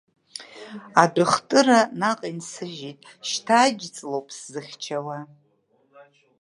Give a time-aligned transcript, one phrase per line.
[1.01, 5.17] Адәыхтыра наҟ инсыжьит, шьҭа аџьҵлоуп сзыхьчауа.